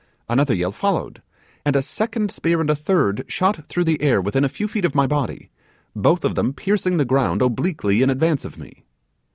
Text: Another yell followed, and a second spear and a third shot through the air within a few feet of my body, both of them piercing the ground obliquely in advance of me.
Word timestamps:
Another 0.27 0.55
yell 0.55 0.71
followed, 0.71 1.21
and 1.63 1.75
a 1.75 1.81
second 1.83 2.31
spear 2.31 2.59
and 2.59 2.71
a 2.71 2.75
third 2.75 3.23
shot 3.27 3.67
through 3.67 3.83
the 3.83 4.01
air 4.01 4.19
within 4.19 4.43
a 4.43 4.49
few 4.49 4.67
feet 4.67 4.83
of 4.83 4.95
my 4.95 5.05
body, 5.05 5.51
both 5.95 6.25
of 6.25 6.33
them 6.33 6.53
piercing 6.53 6.97
the 6.97 7.05
ground 7.05 7.43
obliquely 7.43 8.01
in 8.01 8.09
advance 8.09 8.43
of 8.43 8.57
me. 8.57 8.81